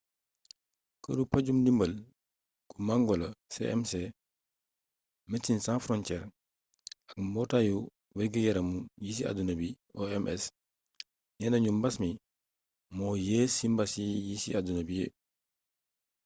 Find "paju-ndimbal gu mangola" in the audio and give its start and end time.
1.31-3.27